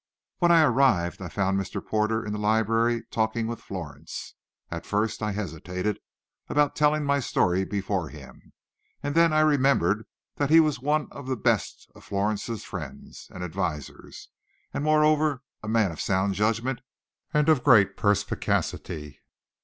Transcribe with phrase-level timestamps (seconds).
[0.39, 1.79] When I arrived, I found Mr.
[1.85, 4.33] Porter in the library talking with Florence.
[4.71, 5.99] At first I hesitated
[6.49, 8.51] about telling my story before him,
[9.03, 13.43] and then I remembered that he was one of the best of Florence's friends and
[13.43, 14.29] advisers,
[14.73, 16.81] and moreover a man of sound judgment
[17.31, 19.19] and great perspicacity.